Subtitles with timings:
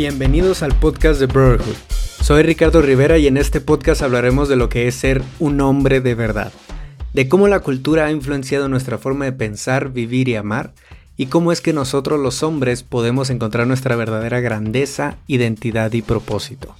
[0.00, 1.74] Bienvenidos al podcast de Brotherhood.
[2.22, 6.00] Soy Ricardo Rivera y en este podcast hablaremos de lo que es ser un hombre
[6.00, 6.52] de verdad,
[7.14, 10.70] de cómo la cultura ha influenciado nuestra forma de pensar, vivir y amar,
[11.16, 16.76] y cómo es que nosotros los hombres podemos encontrar nuestra verdadera grandeza, identidad y propósito.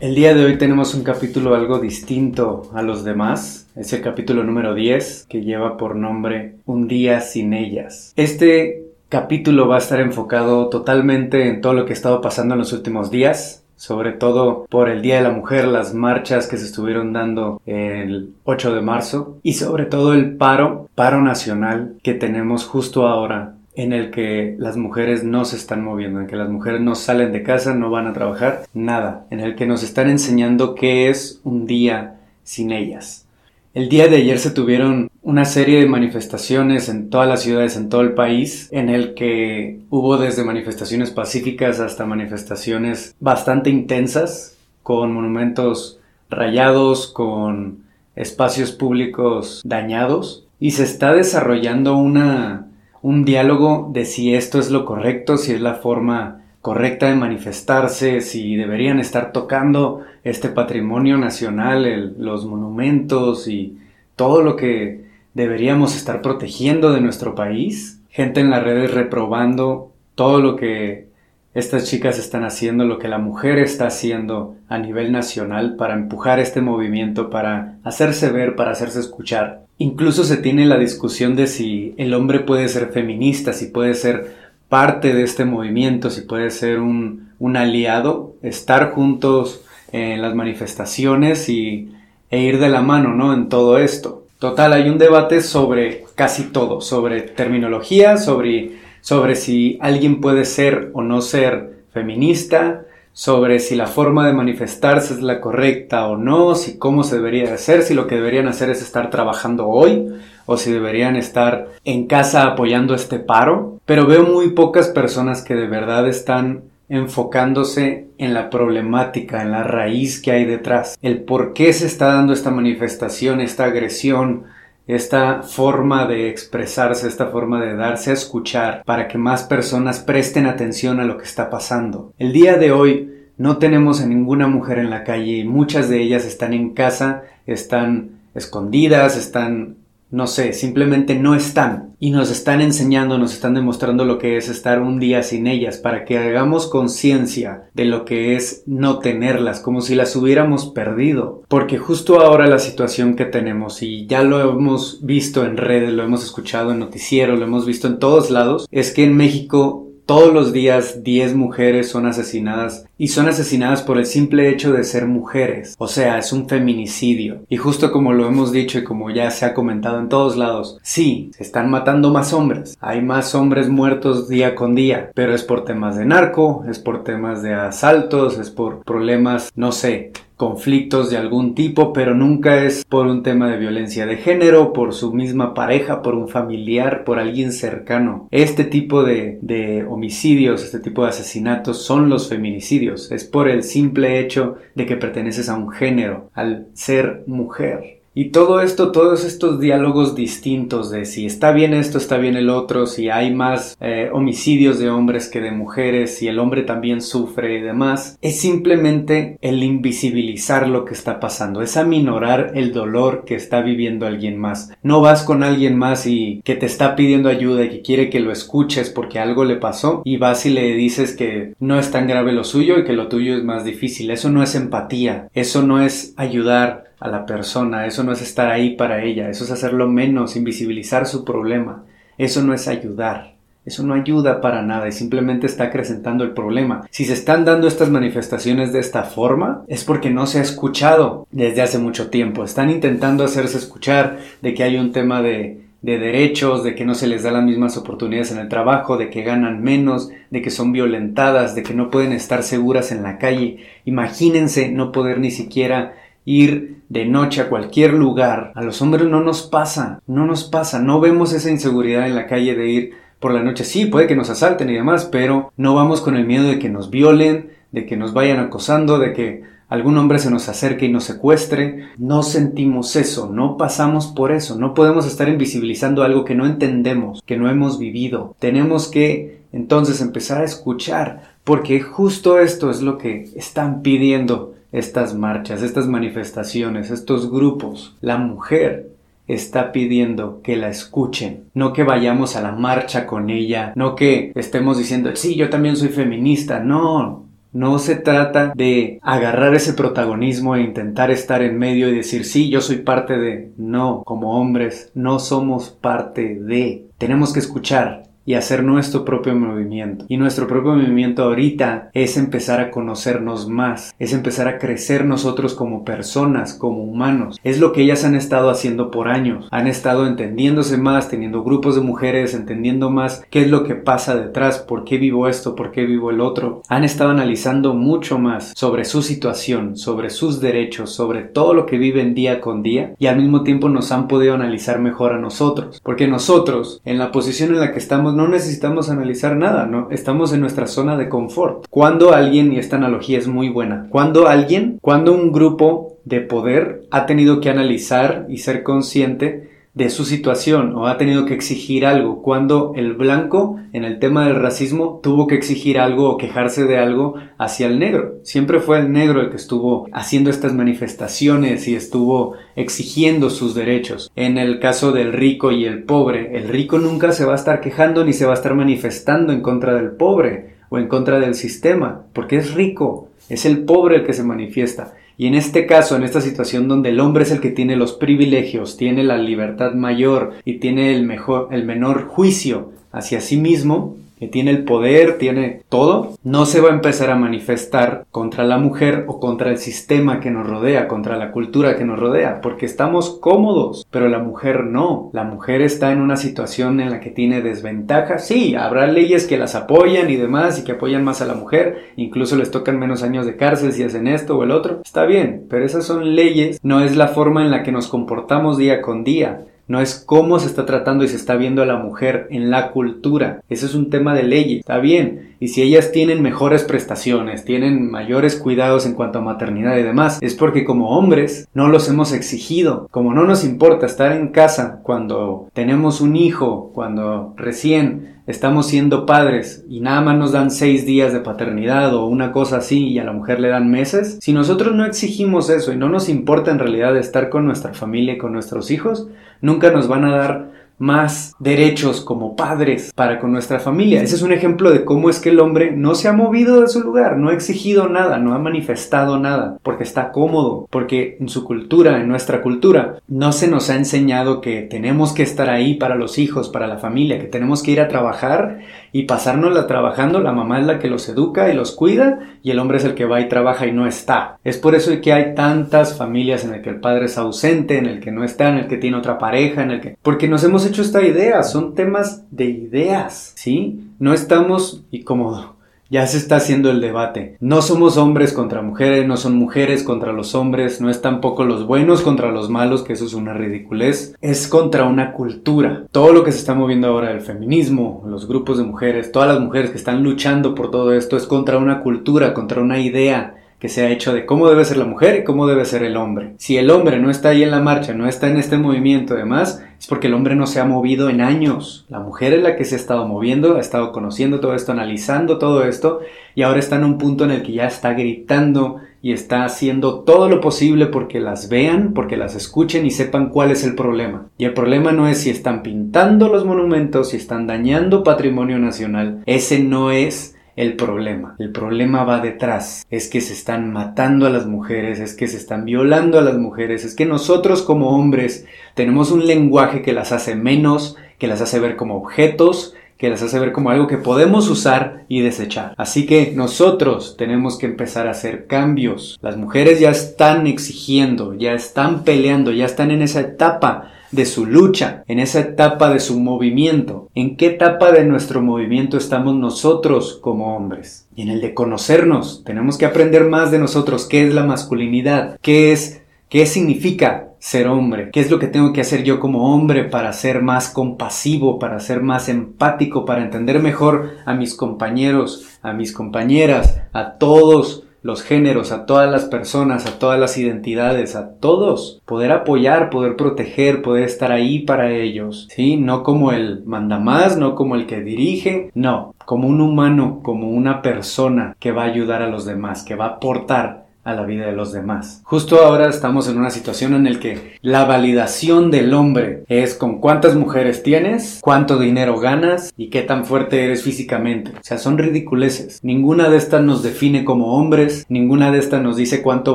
[0.00, 3.66] El día de hoy tenemos un capítulo algo distinto a los demás.
[3.76, 8.14] Es el capítulo número 10 que lleva por nombre Un día sin ellas.
[8.16, 12.60] Este capítulo va a estar enfocado totalmente en todo lo que ha estado pasando en
[12.60, 16.66] los últimos días, sobre todo por el Día de la Mujer, las marchas que se
[16.66, 22.64] estuvieron dando el 8 de marzo y sobre todo el paro, paro nacional que tenemos
[22.64, 26.80] justo ahora en el que las mujeres no se están moviendo, en que las mujeres
[26.80, 30.76] no salen de casa, no van a trabajar, nada, en el que nos están enseñando
[30.76, 33.26] qué es un día sin ellas.
[33.72, 37.88] El día de ayer se tuvieron una serie de manifestaciones en todas las ciudades, en
[37.88, 45.12] todo el país, en el que hubo desde manifestaciones pacíficas hasta manifestaciones bastante intensas, con
[45.12, 47.84] monumentos rayados, con
[48.16, 52.66] espacios públicos dañados, y se está desarrollando una,
[53.02, 58.20] un diálogo de si esto es lo correcto, si es la forma correcta de manifestarse,
[58.20, 63.78] si deberían estar tocando este patrimonio nacional, los monumentos y
[64.16, 68.02] todo lo que deberíamos estar protegiendo de nuestro país.
[68.10, 71.08] Gente en las redes reprobando todo lo que
[71.54, 76.38] estas chicas están haciendo, lo que la mujer está haciendo a nivel nacional para empujar
[76.38, 79.64] este movimiento, para hacerse ver, para hacerse escuchar.
[79.78, 84.39] Incluso se tiene la discusión de si el hombre puede ser feminista, si puede ser
[84.70, 91.48] parte de este movimiento, si puede ser un, un aliado, estar juntos en las manifestaciones
[91.48, 91.92] y,
[92.30, 93.34] e ir de la mano, ¿no?
[93.34, 94.24] En todo esto.
[94.38, 100.90] Total, hay un debate sobre casi todo, sobre terminología, sobre, sobre si alguien puede ser
[100.94, 106.54] o no ser feminista, sobre si la forma de manifestarse es la correcta o no,
[106.54, 110.06] si cómo se debería hacer, si lo que deberían hacer es estar trabajando hoy
[110.50, 113.78] o si deberían estar en casa apoyando este paro.
[113.86, 119.62] Pero veo muy pocas personas que de verdad están enfocándose en la problemática, en la
[119.62, 124.46] raíz que hay detrás, el por qué se está dando esta manifestación, esta agresión,
[124.88, 130.46] esta forma de expresarse, esta forma de darse a escuchar para que más personas presten
[130.46, 132.12] atención a lo que está pasando.
[132.18, 136.02] El día de hoy no tenemos a ninguna mujer en la calle y muchas de
[136.02, 139.79] ellas están en casa, están escondidas, están
[140.10, 144.48] no sé, simplemente no están y nos están enseñando, nos están demostrando lo que es
[144.48, 149.60] estar un día sin ellas para que hagamos conciencia de lo que es no tenerlas,
[149.60, 151.42] como si las hubiéramos perdido.
[151.48, 156.02] Porque justo ahora la situación que tenemos, y ya lo hemos visto en redes, lo
[156.02, 160.34] hemos escuchado en noticiero, lo hemos visto en todos lados, es que en México todos
[160.34, 165.06] los días 10 mujeres son asesinadas y son asesinadas por el simple hecho de ser
[165.06, 165.76] mujeres.
[165.78, 167.44] O sea, es un feminicidio.
[167.48, 170.78] Y justo como lo hemos dicho y como ya se ha comentado en todos lados,
[170.82, 172.76] sí, se están matando más hombres.
[172.80, 177.04] Hay más hombres muertos día con día, pero es por temas de narco, es por
[177.04, 180.10] temas de asaltos, es por problemas, no sé,
[180.40, 184.94] conflictos de algún tipo, pero nunca es por un tema de violencia de género, por
[184.94, 188.26] su misma pareja, por un familiar, por alguien cercano.
[188.30, 193.12] Este tipo de, de, homicidios, este tipo de asesinatos son los feminicidios.
[193.12, 197.99] Es por el simple hecho de que perteneces a un género, al ser mujer.
[198.12, 202.50] Y todo esto, todos estos diálogos distintos de si está bien esto, está bien el
[202.50, 207.02] otro, si hay más eh, homicidios de hombres que de mujeres, si el hombre también
[207.02, 213.24] sufre y demás, es simplemente el invisibilizar lo que está pasando, es aminorar el dolor
[213.24, 214.72] que está viviendo alguien más.
[214.82, 218.18] No vas con alguien más y que te está pidiendo ayuda y que quiere que
[218.18, 222.08] lo escuches porque algo le pasó y vas y le dices que no es tan
[222.08, 224.10] grave lo suyo y que lo tuyo es más difícil.
[224.10, 228.50] Eso no es empatía, eso no es ayudar a la persona, eso no es estar
[228.50, 231.84] ahí para ella, eso es hacerlo menos, invisibilizar su problema,
[232.18, 236.86] eso no es ayudar, eso no ayuda para nada y simplemente está acrecentando el problema.
[236.90, 241.26] Si se están dando estas manifestaciones de esta forma, es porque no se ha escuchado
[241.30, 245.98] desde hace mucho tiempo, están intentando hacerse escuchar de que hay un tema de de
[245.98, 249.22] derechos, de que no se les da las mismas oportunidades en el trabajo, de que
[249.22, 253.64] ganan menos, de que son violentadas, de que no pueden estar seguras en la calle.
[253.86, 255.94] Imagínense no poder ni siquiera
[256.24, 258.52] ir de noche a cualquier lugar.
[258.54, 262.26] A los hombres no nos pasa, no nos pasa, no vemos esa inseguridad en la
[262.26, 263.64] calle de ir por la noche.
[263.64, 266.68] Sí, puede que nos asalten y demás, pero no vamos con el miedo de que
[266.68, 270.92] nos violen, de que nos vayan acosando, de que algún hombre se nos acerque y
[270.92, 271.90] nos secuestre.
[271.96, 277.22] No sentimos eso, no pasamos por eso, no podemos estar invisibilizando algo que no entendemos,
[277.24, 278.34] que no hemos vivido.
[278.38, 285.14] Tenemos que entonces empezar a escuchar, porque justo esto es lo que están pidiendo estas
[285.14, 287.96] marchas, estas manifestaciones, estos grupos.
[288.00, 288.90] La mujer
[289.26, 294.32] está pidiendo que la escuchen, no que vayamos a la marcha con ella, no que
[294.34, 297.28] estemos diciendo, sí, yo también soy feminista, no.
[297.52, 302.48] No se trata de agarrar ese protagonismo e intentar estar en medio y decir, sí,
[302.48, 303.50] yo soy parte de...
[303.56, 306.86] No, como hombres, no somos parte de...
[306.96, 310.04] Tenemos que escuchar, y hacer nuestro propio movimiento.
[310.08, 315.54] Y nuestro propio movimiento ahorita es empezar a conocernos más, es empezar a crecer nosotros
[315.54, 317.38] como personas, como humanos.
[317.44, 319.48] Es lo que ellas han estado haciendo por años.
[319.50, 324.16] Han estado entendiéndose más, teniendo grupos de mujeres, entendiendo más qué es lo que pasa
[324.16, 326.62] detrás, por qué vivo esto, por qué vivo el otro.
[326.68, 331.78] Han estado analizando mucho más sobre su situación, sobre sus derechos, sobre todo lo que
[331.78, 335.80] viven día con día y al mismo tiempo nos han podido analizar mejor a nosotros.
[335.82, 339.88] Porque nosotros, en la posición en la que estamos, no necesitamos analizar nada, ¿no?
[339.90, 341.66] Estamos en nuestra zona de confort.
[341.70, 346.84] Cuando alguien, y esta analogía es muy buena, cuando alguien, cuando un grupo de poder
[346.90, 351.86] ha tenido que analizar y ser consciente de su situación o ha tenido que exigir
[351.86, 356.64] algo, cuando el blanco en el tema del racismo tuvo que exigir algo o quejarse
[356.64, 358.16] de algo hacia el negro.
[358.24, 364.10] Siempre fue el negro el que estuvo haciendo estas manifestaciones y estuvo exigiendo sus derechos.
[364.16, 367.60] En el caso del rico y el pobre, el rico nunca se va a estar
[367.60, 371.34] quejando ni se va a estar manifestando en contra del pobre o en contra del
[371.34, 374.94] sistema, porque es rico, es el pobre el que se manifiesta.
[375.20, 377.92] Y en este caso, en esta situación donde el hombre es el que tiene los
[377.92, 383.98] privilegios, tiene la libertad mayor y tiene el mejor, el menor juicio hacia sí mismo,
[384.20, 388.58] que tiene el poder, tiene todo, no se va a empezar a manifestar contra la
[388.58, 392.66] mujer o contra el sistema que nos rodea, contra la cultura que nos rodea, porque
[392.66, 395.08] estamos cómodos, pero la mujer no.
[395.14, 398.18] La mujer está en una situación en la que tiene desventaja.
[398.18, 401.92] Sí, habrá leyes que las apoyan y demás y que apoyan más a la mujer,
[401.96, 404.82] incluso les tocan menos años de cárcel si hacen esto o el otro.
[404.84, 408.58] Está bien, pero esas son leyes, no es la forma en la que nos comportamos
[408.58, 411.76] día con día no es cómo se está tratando y se está viendo a la
[411.76, 413.40] mujer en la cultura.
[413.48, 415.36] Ese es un tema de ley, está bien.
[415.38, 420.18] Y si ellas tienen mejores prestaciones, tienen mayores cuidados en cuanto a maternidad y demás,
[420.22, 422.88] es porque como hombres no los hemos exigido.
[422.90, 429.06] Como no nos importa estar en casa cuando tenemos un hijo, cuando recién estamos siendo
[429.06, 432.98] padres y nada más nos dan seis días de paternidad o una cosa así y
[432.98, 436.50] a la mujer le dan meses, si nosotros no exigimos eso y no nos importa
[436.50, 439.08] en realidad estar con nuestra familia y con nuestros hijos,
[439.40, 444.02] nunca nos van a dar más derechos como padres para con nuestra familia.
[444.02, 446.68] Ese es un ejemplo de cómo es que el hombre no se ha movido de
[446.68, 451.28] su lugar, no ha exigido nada, no ha manifestado nada, porque está cómodo, porque en
[451.28, 455.74] su cultura, en nuestra cultura, no se nos ha enseñado que tenemos que estar ahí
[455.74, 458.60] para los hijos, para la familia, que tenemos que ir a trabajar
[458.92, 462.58] y pasárnosla trabajando, la mamá es la que los educa y los cuida y el
[462.58, 464.38] hombre es el que va y trabaja y no está.
[464.44, 467.86] Es por eso que hay tantas familias en el que el padre es ausente, en
[467.86, 469.96] el que no está, en el que tiene otra pareja, en el que...
[470.02, 473.90] Porque nos hemos hecho esta idea, son temas de ideas, ¿sí?
[473.98, 475.59] No estamos, y como
[475.90, 477.36] ya se está haciendo el debate.
[477.40, 481.66] No somos hombres contra mujeres, no son mujeres contra los hombres, no es tampoco los
[481.66, 484.14] buenos contra los malos, que eso es una ridiculez.
[484.20, 485.86] Es contra una cultura.
[485.90, 489.40] Todo lo que se está moviendo ahora, el feminismo, los grupos de mujeres, todas las
[489.40, 493.68] mujeres que están luchando por todo esto, es contra una cultura, contra una idea que
[493.68, 496.32] se ha hecho de cómo debe ser la mujer y cómo debe ser el hombre.
[496.38, 499.62] Si el hombre no está ahí en la marcha, no está en este movimiento, además,
[499.78, 501.84] es porque el hombre no se ha movido en años.
[501.90, 505.38] La mujer es la que se ha estado moviendo, ha estado conociendo todo esto, analizando
[505.38, 506.00] todo esto,
[506.34, 510.00] y ahora está en un punto en el que ya está gritando y está haciendo
[510.00, 514.26] todo lo posible porque las vean, porque las escuchen y sepan cuál es el problema.
[514.38, 519.22] Y el problema no es si están pintando los monumentos, si están dañando patrimonio nacional.
[519.26, 521.34] Ese no es el problema.
[521.38, 522.86] El problema va detrás.
[522.90, 526.36] Es que se están matando a las mujeres, es que se están violando a las
[526.36, 531.40] mujeres, es que nosotros como hombres tenemos un lenguaje que las hace menos, que las
[531.40, 535.72] hace ver como objetos, que las hace ver como algo que podemos usar y desechar.
[535.78, 539.18] Así que nosotros tenemos que empezar a hacer cambios.
[539.22, 544.46] Las mujeres ya están exigiendo, ya están peleando, ya están en esa etapa de su
[544.46, 547.08] lucha, en esa etapa de su movimiento.
[547.14, 551.06] ¿En qué etapa de nuestro movimiento estamos nosotros como hombres?
[551.14, 555.38] Y en el de conocernos, tenemos que aprender más de nosotros, qué es la masculinidad,
[555.42, 559.54] qué es, qué significa ser hombre, qué es lo que tengo que hacer yo como
[559.54, 565.58] hombre para ser más compasivo, para ser más empático, para entender mejor a mis compañeros,
[565.62, 571.16] a mis compañeras, a todos los géneros, a todas las personas, a todas las identidades,
[571.16, 575.76] a todos, poder apoyar, poder proteger, poder estar ahí para ellos, ¿sí?
[575.76, 580.50] No como el manda más, no como el que dirige, no, como un humano, como
[580.50, 584.24] una persona que va a ayudar a los demás, que va a aportar a la
[584.24, 585.22] vida de los demás.
[585.24, 590.00] Justo ahora estamos en una situación en la que la validación del hombre es con
[590.00, 594.52] cuántas mujeres tienes, cuánto dinero ganas y qué tan fuerte eres físicamente.
[594.52, 595.80] O sea, son ridiculeces.
[595.82, 599.54] Ninguna de estas nos define como hombres, ninguna de estas nos dice cuánto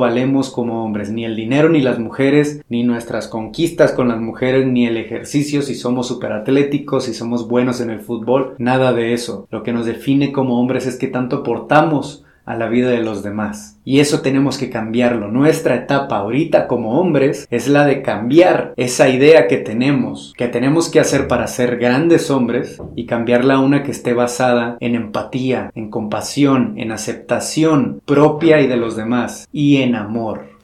[0.00, 4.66] valemos como hombres, ni el dinero, ni las mujeres, ni nuestras conquistas con las mujeres,
[4.66, 9.46] ni el ejercicio, si somos superatléticos, si somos buenos en el fútbol, nada de eso.
[9.50, 13.22] Lo que nos define como hombres es qué tanto aportamos a la vida de los
[13.22, 13.78] demás.
[13.84, 15.28] Y eso tenemos que cambiarlo.
[15.28, 20.88] Nuestra etapa ahorita como hombres es la de cambiar esa idea que tenemos, que tenemos
[20.88, 25.70] que hacer para ser grandes hombres y cambiarla a una que esté basada en empatía,
[25.74, 30.56] en compasión, en aceptación propia y de los demás y en amor.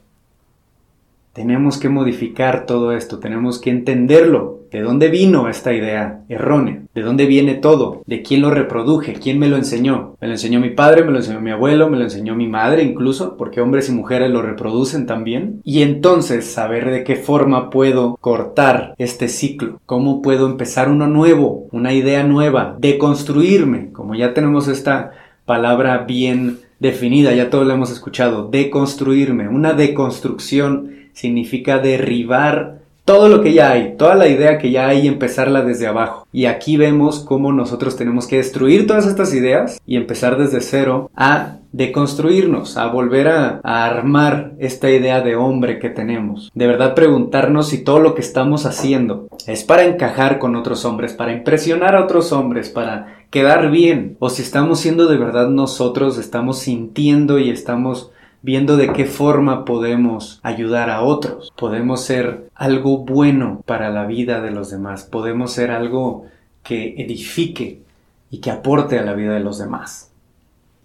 [1.33, 4.59] Tenemos que modificar todo esto, tenemos que entenderlo.
[4.73, 6.81] ¿De dónde vino esta idea errónea?
[6.95, 8.01] ¿De dónde viene todo?
[8.07, 9.13] ¿De quién lo reproduje?
[9.13, 10.15] ¿Quién me lo enseñó?
[10.19, 12.81] Me lo enseñó mi padre, me lo enseñó mi abuelo, me lo enseñó mi madre
[12.81, 15.61] incluso, porque hombres y mujeres lo reproducen también.
[15.63, 21.67] Y entonces saber de qué forma puedo cortar este ciclo, cómo puedo empezar uno nuevo,
[21.71, 25.11] una idea nueva, deconstruirme, como ya tenemos esta
[25.45, 33.41] palabra bien definida, ya todos la hemos escuchado, deconstruirme, una deconstrucción significa derribar todo lo
[33.41, 36.25] que ya hay, toda la idea que ya hay empezarla desde abajo.
[36.31, 41.11] Y aquí vemos cómo nosotros tenemos que destruir todas estas ideas y empezar desde cero
[41.15, 46.51] a deconstruirnos, a volver a, a, armar esta idea de hombre que tenemos.
[46.53, 51.13] De verdad preguntarnos si todo lo que estamos haciendo es para encajar con otros hombres,
[51.13, 56.19] para impresionar a otros hombres, para quedar bien, o si estamos siendo de verdad nosotros,
[56.19, 58.11] estamos sintiendo y estamos
[58.43, 61.51] viendo de qué forma podemos ayudar a otros.
[61.57, 65.03] Podemos ser algo bueno para la vida de los demás.
[65.03, 66.25] Podemos ser algo
[66.61, 67.79] que edifique
[68.29, 70.11] y que aporte a la vida de los demás.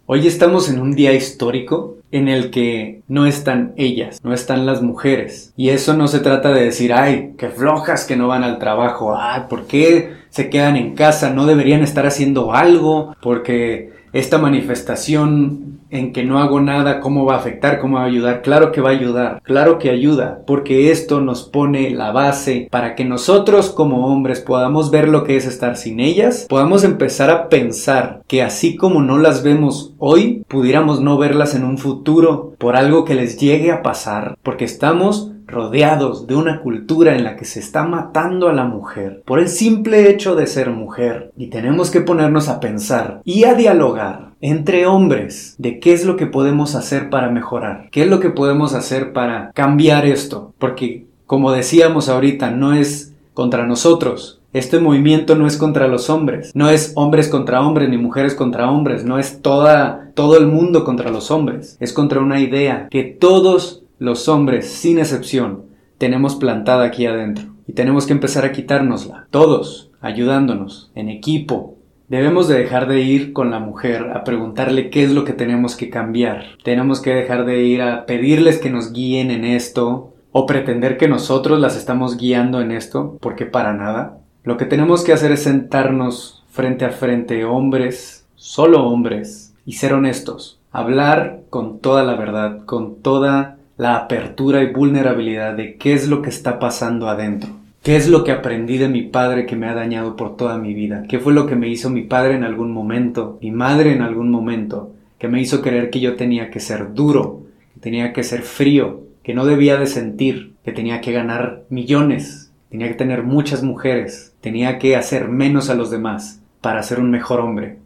[0.07, 4.81] Hoy estamos en un día histórico en el que no están ellas, no están las
[4.81, 5.53] mujeres.
[5.57, 9.15] Y eso no se trata de decir, ay, qué flojas que no van al trabajo,
[9.19, 11.31] ay, ¿por qué se quedan en casa?
[11.31, 17.35] No deberían estar haciendo algo, porque esta manifestación en que no hago nada, ¿cómo va
[17.35, 17.79] a afectar?
[17.81, 18.43] ¿Cómo va a ayudar?
[18.43, 22.95] Claro que va a ayudar, claro que ayuda, porque esto nos pone la base para
[22.95, 27.49] que nosotros como hombres podamos ver lo que es estar sin ellas, podamos empezar a
[27.49, 32.77] pensar que así como no las vemos hoy, pudiéramos no verlas en un futuro por
[32.77, 37.45] algo que les llegue a pasar, porque estamos rodeados de una cultura en la que
[37.45, 41.33] se está matando a la mujer por el simple hecho de ser mujer.
[41.37, 46.17] Y tenemos que ponernos a pensar y a dialogar entre hombres de qué es lo
[46.17, 51.07] que podemos hacer para mejorar, qué es lo que podemos hacer para cambiar esto, porque
[51.26, 56.71] como decíamos ahorita, no es contra nosotros, este movimiento no es contra los hombres, no
[56.71, 61.11] es hombres contra hombres ni mujeres contra hombres, no es toda, todo el mundo contra
[61.11, 65.64] los hombres, es contra una idea que todos los hombres, sin excepción,
[65.99, 67.47] tenemos plantada aquí adentro.
[67.67, 69.26] Y tenemos que empezar a quitárnosla.
[69.31, 71.76] Todos, ayudándonos, en equipo.
[72.09, 75.76] Debemos de dejar de ir con la mujer a preguntarle qué es lo que tenemos
[75.76, 76.45] que cambiar.
[76.64, 81.09] Tenemos que dejar de ir a pedirles que nos guíen en esto o pretender que
[81.09, 84.21] nosotros las estamos guiando en esto, porque para nada.
[84.45, 89.93] Lo que tenemos que hacer es sentarnos frente a frente, hombres, solo hombres, y ser
[89.93, 90.59] honestos.
[90.73, 96.21] Hablar con toda la verdad, con toda la apertura y vulnerabilidad de qué es lo
[96.21, 97.51] que está pasando adentro.
[97.83, 100.75] ¿Qué es lo que aprendí de mi padre que me ha dañado por toda mi
[100.75, 101.05] vida?
[101.09, 104.31] ¿Qué fue lo que me hizo mi padre en algún momento, mi madre en algún
[104.33, 107.45] momento, que me hizo creer que yo tenía que ser duro,
[107.75, 112.53] que tenía que ser frío, que no debía de sentir, que tenía que ganar millones,
[112.71, 117.13] tenía que tener muchas mujeres, tenía que hacer menos a los demás para ser un
[117.13, 117.79] mejor hombre?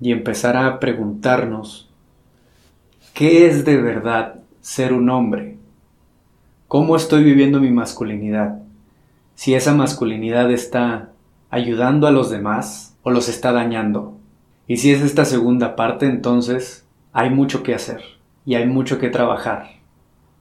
[0.00, 1.89] Y empezar a preguntarnos
[3.14, 5.58] ¿Qué es de verdad ser un hombre?
[6.68, 8.62] ¿Cómo estoy viviendo mi masculinidad?
[9.34, 11.10] Si esa masculinidad está
[11.50, 14.16] ayudando a los demás o los está dañando.
[14.66, 18.02] Y si es esta segunda parte, entonces hay mucho que hacer
[18.46, 19.66] y hay mucho que trabajar.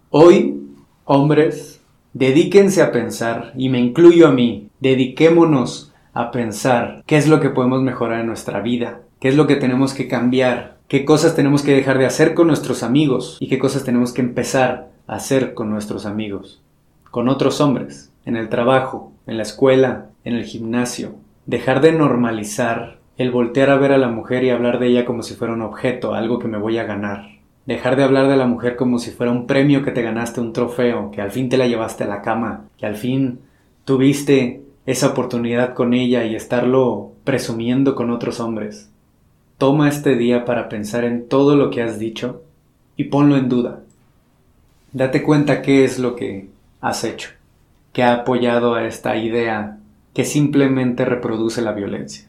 [0.10, 0.62] Hoy,
[1.06, 1.82] hombres,
[2.14, 7.50] dedíquense a pensar, y me incluyo a mí, dediquémonos a pensar qué es lo que
[7.50, 11.62] podemos mejorar en nuestra vida, qué es lo que tenemos que cambiar qué cosas tenemos
[11.62, 15.54] que dejar de hacer con nuestros amigos y qué cosas tenemos que empezar a hacer
[15.54, 16.64] con nuestros amigos,
[17.12, 21.14] con otros hombres, en el trabajo, en la escuela, en el gimnasio.
[21.46, 25.22] Dejar de normalizar el voltear a ver a la mujer y hablar de ella como
[25.22, 27.38] si fuera un objeto, algo que me voy a ganar.
[27.68, 30.54] Dejar de hablar de la mujer como si fuera un premio que te ganaste, un
[30.54, 33.42] trofeo, que al fin te la llevaste a la cama, que al fin
[33.86, 38.90] tuviste esa oportunidad con ella y estarlo presumiendo con otros hombres.
[39.60, 42.44] Toma este día para pensar en todo lo que has dicho
[42.96, 43.82] y ponlo en duda.
[44.94, 46.48] Date cuenta qué es lo que
[46.80, 47.32] has hecho,
[47.92, 49.78] que ha apoyado a esta idea
[50.14, 52.26] que simplemente reproduce la violencia.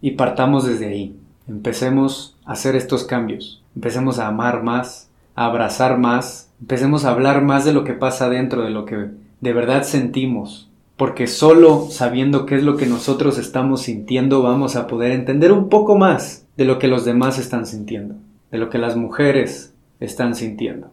[0.00, 1.16] Y partamos desde ahí.
[1.46, 3.62] Empecemos a hacer estos cambios.
[3.76, 6.50] Empecemos a amar más, a abrazar más.
[6.60, 9.10] Empecemos a hablar más de lo que pasa dentro, de lo que
[9.40, 10.67] de verdad sentimos.
[10.98, 15.70] Porque solo sabiendo qué es lo que nosotros estamos sintiendo vamos a poder entender un
[15.70, 18.16] poco más de lo que los demás están sintiendo,
[18.50, 20.90] de lo que las mujeres están sintiendo.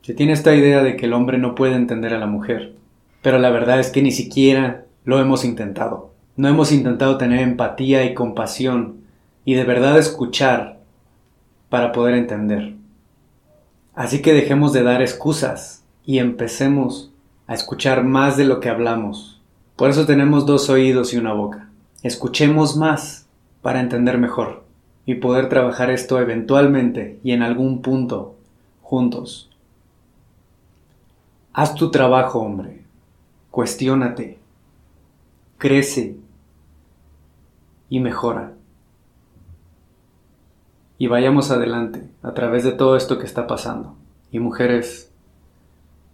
[0.00, 2.74] Se tiene esta idea de que el hombre no puede entender a la mujer,
[3.22, 6.12] pero la verdad es que ni siquiera lo hemos intentado.
[6.36, 8.96] No hemos intentado tener empatía y compasión
[9.44, 10.80] y de verdad escuchar
[11.68, 12.74] para poder entender.
[13.94, 17.13] Así que dejemos de dar excusas y empecemos
[17.46, 19.40] a escuchar más de lo que hablamos.
[19.76, 21.68] Por eso tenemos dos oídos y una boca.
[22.02, 23.26] Escuchemos más
[23.62, 24.64] para entender mejor
[25.06, 28.36] y poder trabajar esto eventualmente y en algún punto
[28.82, 29.50] juntos.
[31.52, 32.82] Haz tu trabajo, hombre.
[33.50, 34.38] Cuestiónate.
[35.58, 36.16] Crece
[37.88, 38.52] y mejora.
[40.98, 43.94] Y vayamos adelante a través de todo esto que está pasando.
[44.32, 45.12] Y mujeres,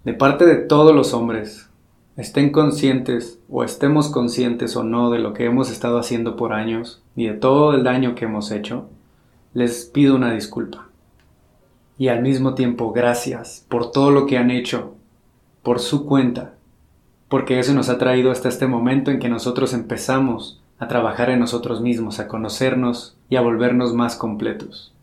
[0.04, 1.68] de parte de todos los hombres,
[2.16, 7.02] estén conscientes o estemos conscientes o no de lo que hemos estado haciendo por años
[7.16, 8.88] y de todo el daño que hemos hecho,
[9.52, 10.88] les pido una disculpa.
[11.98, 14.94] Y al mismo tiempo gracias por todo lo que han hecho,
[15.62, 16.54] por su cuenta,
[17.28, 21.40] porque eso nos ha traído hasta este momento en que nosotros empezamos a trabajar en
[21.40, 24.94] nosotros mismos, a conocernos y a volvernos más completos.